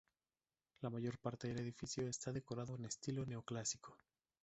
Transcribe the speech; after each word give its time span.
La 0.81 0.89
mayor 0.89 1.19
parte 1.19 1.47
del 1.47 1.59
edificio 1.59 2.07
está 2.07 2.31
decorado 2.31 2.73
en 2.75 2.85
estilo 2.85 3.23
neoclásico. 3.23 3.95